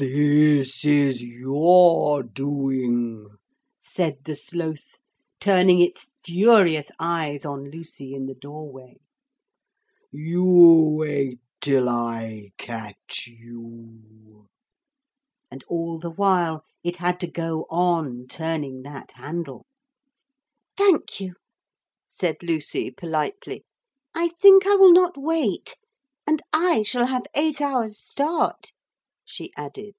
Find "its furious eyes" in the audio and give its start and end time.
5.80-7.44